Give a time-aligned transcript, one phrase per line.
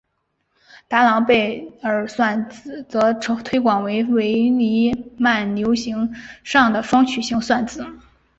[0.87, 7.85] 达朗贝尔算子则推广为伪黎曼流形上的双曲型算子。